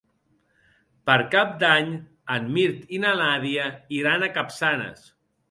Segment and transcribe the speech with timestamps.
[1.09, 1.91] Per Cap d'Any
[2.37, 3.69] en Mirt i na Nàdia
[4.01, 5.07] iran a Capçanes.